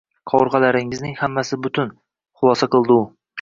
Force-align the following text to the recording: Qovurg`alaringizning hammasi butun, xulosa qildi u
Qovurg`alaringizning 0.29 1.13
hammasi 1.19 1.59
butun, 1.67 1.93
xulosa 2.41 2.71
qildi 2.77 2.99
u 3.05 3.07